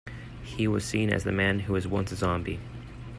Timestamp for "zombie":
2.15-2.59